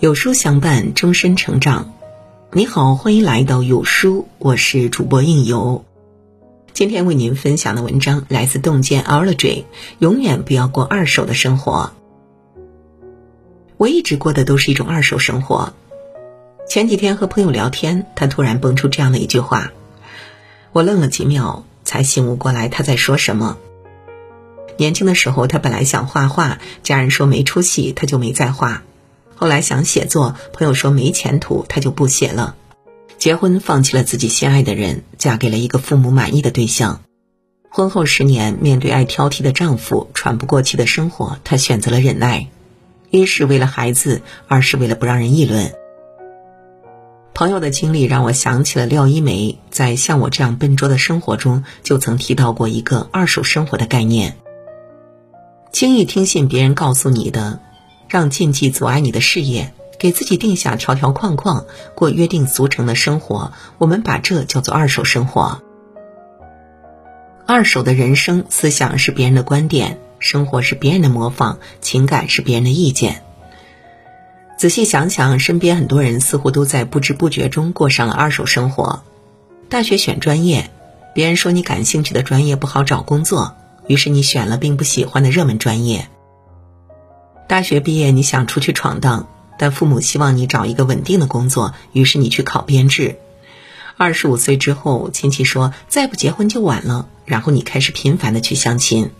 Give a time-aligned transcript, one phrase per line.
[0.00, 1.92] 有书相伴，终身成长。
[2.52, 5.84] 你好，欢迎来到有书，我是主播应由。
[6.72, 9.66] 今天为您分享的文章来自洞见 Alla J
[9.98, 11.92] 永远不要过二手的生活。
[13.76, 15.72] 我一直过的都是一种二手生活。
[16.68, 19.72] 前几天和朋友聊天，他突然蹦出这样的一句话，
[20.72, 23.58] 我愣了几秒，才醒悟过来他在说什么。
[24.78, 28.84] 年轻的时候，他本来想画画，家人说没出息，他就没再画。
[29.34, 32.54] 后来想写作，朋友说没前途，他就不写了。
[33.18, 37.02] 结婚，放弃了自己心爱的人，嫁给了一个父母满意的对象。
[37.68, 42.46] 婚后十年，面对爱挑剔的丈夫，喘不过气的生活，她选择了忍耐。
[43.10, 45.72] 一是为了孩子，二是为了不让人议论。
[47.34, 54.36] 朋友的经历让我想起了廖一梅在《像我这样笨拙的生活》中就曾提到过一个二手生活的概念：
[55.72, 57.60] 轻易听信别人告诉你的。
[58.08, 63.52] 让禁忌阻碍你的事业，给自己定下条条框框，过约定俗成的生活。
[63.76, 65.60] 我们把这叫做二手生活。
[67.46, 73.22] 二手的人生思想是别人的观点，生活是别人的模仿，情感是别人的意见。
[74.56, 79.02] 仔细想想，身边很多人似乎都在不知不觉中过上了二手生活。
[79.68, 80.70] 大学选专业，
[81.14, 83.54] 别人说你感兴趣的专业不好找工作，
[83.88, 86.08] 于是你选了并不喜欢的热门专业。
[87.48, 89.26] 大学毕业，你想出去闯荡，
[89.58, 93.16] 但父母希望你找一个稳定的工作，于是你去考编制。
[93.96, 99.10] 二十五岁之后，亲戚说再不结婚就晚了，然后你开始频繁的去相亲。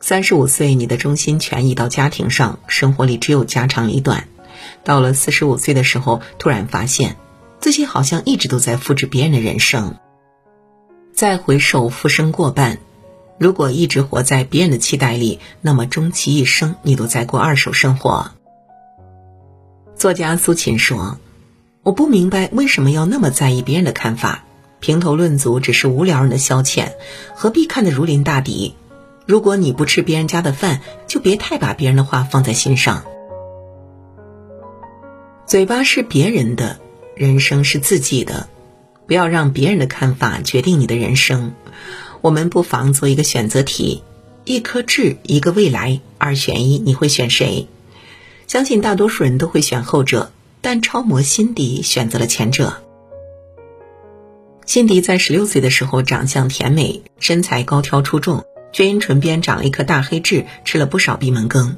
[0.00, 4.28] 三十五岁，你的中心全移到家庭上，生活里只有家长里短。
[4.84, 7.16] 到了四十五岁的时候，突然发现
[7.60, 9.96] 自己好像一直都在复制别人的人生。
[11.12, 12.78] 再回首，浮生过半。
[13.38, 18.32] 如果一直活在别人的期待里，那么终其一生，你都在过二手生活。
[19.94, 21.18] 作家苏秦说
[21.84, 24.44] ：“我不明白为什么要那么在意别人的看法，
[24.80, 26.92] 评头论足只是无聊人的消遣，
[27.34, 28.74] 何必看得如临大敌？
[29.24, 33.04] 如果你不吃别人家的饭，就别太把别人的话放在心上。
[35.46, 36.80] 嘴巴是别人的，
[37.14, 38.48] 人生是自己的，
[39.06, 41.52] 不要让别人的看法决定你的人生。”
[42.20, 44.02] 我们不妨做一个选择题：
[44.44, 47.66] 一颗痣，一个未来，二选一，你会选谁？
[48.46, 52.82] 相信大多数人都会选后者，但超模辛迪选择了前者。
[54.66, 61.76] 辛迪在十六岁的时候，长相甜美，身材高挑出众，却因唇边长了一颗大黑痣，吃了不少闭门羹。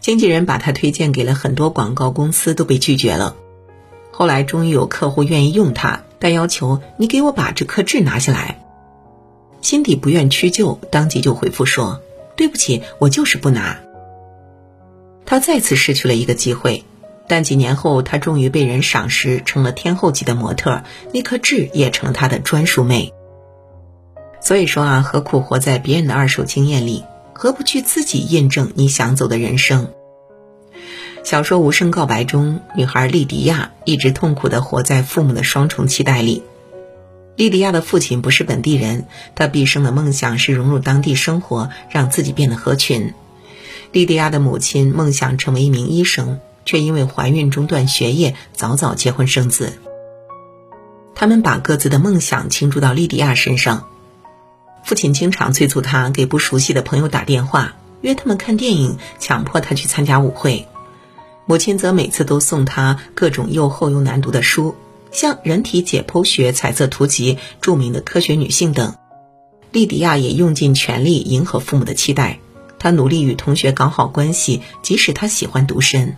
[0.00, 3.36] 经纪人把她推荐给了很多广告公司，都被拒绝了。
[4.10, 8.61] 后来终于有客户愿意用她，但要求你给我把这颗痣拿下来。
[9.62, 12.02] 心底不愿屈就，当即就回复说
[12.36, 13.80] ：“对不起，我就是不拿。”
[15.24, 16.84] 他再次失去了一个机会，
[17.28, 20.82] 但几年后，他终于被人赏识，成了天后级的模特，
[21.14, 23.14] 那颗痣也成了他的专属美。
[24.40, 27.04] 所以说啊，何苦活在别人的二手经验里？
[27.32, 29.88] 何不去自己印证你想走的人生？
[31.24, 36.42] 小说《无声告白》中，女孩莉迪亚一直痛苦的活在父母的双重期待里。
[37.34, 43.14] 莉迪亚的父亲不是本地人，他毕生的梦想是融入当地生活，让自己变得合群。
[43.90, 49.72] 莉迪亚的母亲梦想成为一名医生，却因为怀孕中断学业，早早结婚生子。
[51.14, 53.88] 他们把各自的梦想倾注到莉迪亚身上。
[54.84, 60.66] 父亲经常催促他给不熟悉的朋友打电话，约他们看电影，强迫他去参加舞会。
[61.46, 64.74] 母亲则每次都送他各种又厚又难读的书。
[65.12, 68.94] 像《人体解剖学彩色图集》《著名的科学女性》等，
[69.70, 72.40] 莉迪亚也用尽全力迎合父母的期待。
[72.78, 76.16] 她努力与同学搞好关系，即使她喜欢独身。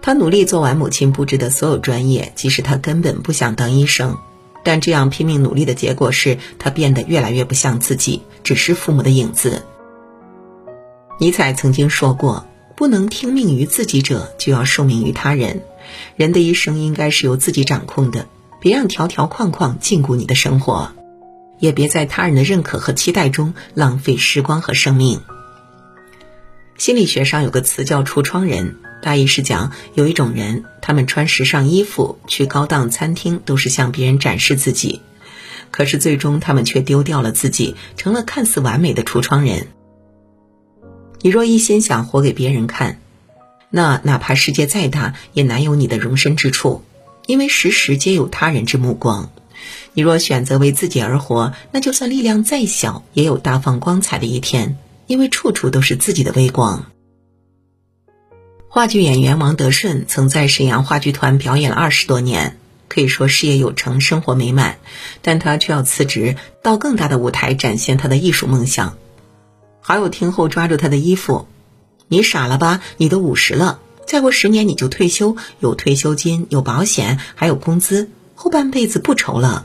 [0.00, 4.16] 她努力做完母亲布置的所有专业，即使她根本不想当医生。
[4.64, 9.62] 但这样拼命努力的结果是，她变得越来越不像自己，只是父母的影子。
[11.18, 15.62] 尼采曾经说过：“不能听命于自己者，就要受命于他人。”
[16.16, 18.26] 人的一生应该是由自己掌控的，
[18.60, 20.92] 别让条条框框禁锢你的生活，
[21.58, 25.20] 也别在他人的认可和期待中浪费时光和生命。
[26.76, 35.02] 心理学上有个词叫“橱窗人”，大意是讲有一种人，他们穿时尚衣服去高档餐厅，都是向别人展示自己，
[35.70, 39.66] 可是最终他们却丢掉了自己，成了看似完美的橱窗人。
[41.20, 42.98] 你若一心想活给别人看。
[43.70, 46.82] 那哪怕世界再大，也难有你的容身之处，
[47.26, 49.30] 因为时时皆有他人之目光。
[49.94, 54.76] 你若选择为自己而活，那就算力量再小，也有大放光彩的一天，
[55.06, 56.86] 因为处处都是自己的微光。
[58.68, 62.56] 话剧演员王德顺曾在沈阳话剧团表演了二十多年，
[62.88, 64.78] 可以说事业有成，生活美满，
[65.22, 68.96] 但他却要辞职，到更大的舞台展现他的艺术梦想。
[69.80, 71.48] 好友听后抓住他的衣服
[72.12, 72.82] ：“你傻了吧？
[72.96, 79.64] 你都五十了，再过十年你就退休，有退休金，有保险，还有工资，后半辈子不愁了。”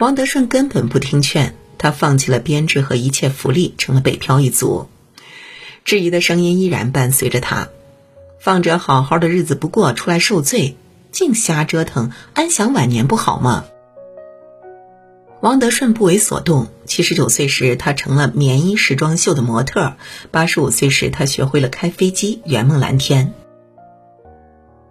[0.00, 4.88] 王德顺根本不听劝，他放弃了编制和一切福利，成了北漂一族。
[5.84, 7.68] 质疑的声音依然伴随着他，
[8.40, 10.76] 放着好好的日子不过，出来受罪，
[11.10, 13.66] 净瞎折腾，安享晚年不好吗？
[15.42, 16.68] 王德顺不为所动。
[16.86, 19.96] 七十九岁时，他成了棉衣时装秀的模特；
[20.30, 23.34] 八十五岁时，他学会了开飞机，圆梦蓝天。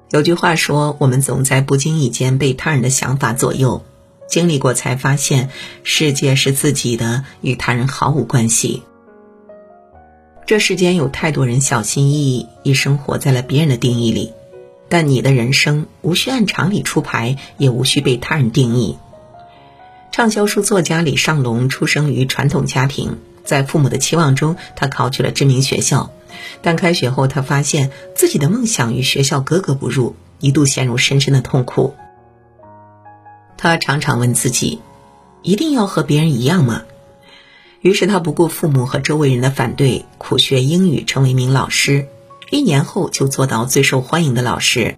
[0.10, 3.86] 有句话说：“我们总在不经意间被他人的想法左右，
[4.28, 5.50] 经历过才发现，
[5.84, 8.84] 世界是自己的，与他人毫无关系。”
[10.46, 14.34] 这世间有太多人小心翼翼，一生活在了别人的定义里，
[14.90, 18.98] 但你的人生无需按常理出牌，也无需被他人定义。
[20.12, 26.12] 畅销书作家李尚龙出生于传统家庭，在父母的期望中，他考取了知名学校，
[26.62, 31.96] 但开学后，他发现自己的梦想与学校格格不入，一度陷入深深的痛苦。
[33.58, 34.82] 他常常问自己：
[35.44, 36.82] 一定要和别人一样吗？
[37.80, 42.08] 于是他不顾父母和周围人的反对，苦学英语，成为一名老师。
[42.50, 44.98] 一年后就做到最受欢迎的老师。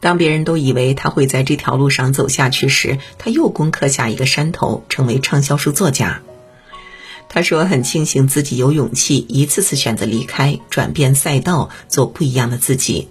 [0.00, 6.20] 当别人都以为他会在这条路上走下去时，他又攻克下一个山头，成为畅销书作家。
[7.28, 13.08] 他说：“很庆幸自己有勇气一次次选择离开，转变赛道，做不一样的自己。”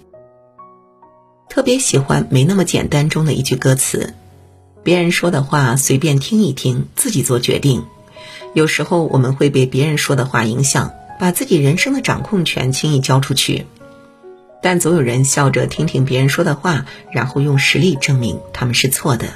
[1.48, 4.14] 特别喜欢《没那么简单》中的一句歌词
[4.82, 7.84] ：“别人说的话随便听一听，自己做决定。”
[8.54, 13.66] 有时候我们会被别人说的话影响，把自己人生的掌控权轻易交出去，
[14.60, 19.28] 但总有人笑着听听别人说的话，然后用实力证明他们是错的。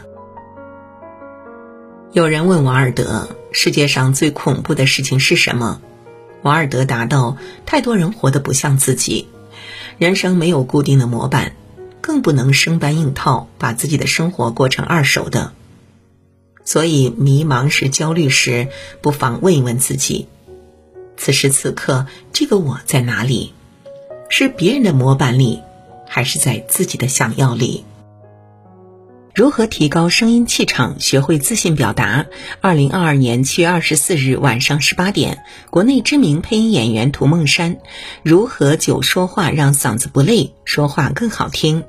[2.12, 5.80] 有人问王尔德：“世界上最恐怖的事情是什么？”
[6.42, 9.28] 王尔德答道：“太多人活得不像自己，
[9.96, 11.54] 人生没有固定的模板，
[12.00, 15.52] 更不能生搬硬套，把自己的生活过成二手的。”
[16.64, 18.68] 所以，迷茫时、焦虑时，
[19.00, 20.28] 不妨问一问自己：
[21.16, 23.52] 此时此刻，这个我在哪里？
[24.34, 25.60] 是别人的模板里，
[26.08, 27.84] 还是在自己的想要里？
[29.34, 32.24] 如何提高声音气场，学会自信表达？
[32.62, 37.76] 二零二二年七月二十四日晚上十八点，国内知名配音演员涂梦山
[38.22, 41.84] 如何久说话让嗓子不累，说话更好听？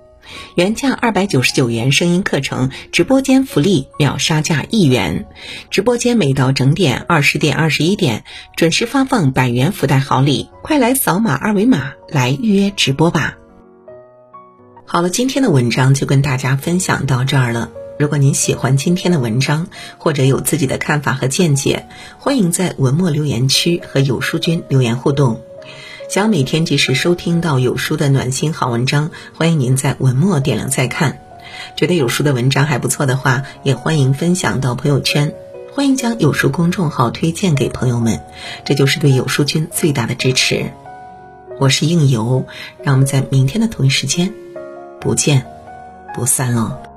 [0.56, 5.28] 原价二百九十九元声音课程，直播间福利秒杀价一元。
[5.70, 8.24] 直播间每到整点二十点、二十一点
[8.56, 13.38] 准时发放百元福袋好礼，快来扫码二维码来预约直播吧。
[14.86, 17.72] 好了，今天的文章就跟大家分享到这儿了。
[18.00, 19.68] 如果您喜欢今天的文章，
[19.98, 21.88] 或者有自己的看法和见解，
[22.18, 25.42] 欢迎在文末留言区和有书君留言互动。
[26.14, 31.18] 想每天及时收听到有书的暖心好文章，欢迎您在文末点亮再看。
[31.76, 35.34] 觉得有书的文章还不错的话，也欢迎分享到朋友圈。
[35.74, 38.22] 欢迎将有书公众号推荐给朋友们，
[38.64, 40.72] 这就是对有书君最大的支持。
[41.60, 42.46] 我是应由，
[42.84, 44.32] 让我们在明天的同一时间
[45.02, 45.48] 不见
[46.14, 46.93] 不散喽。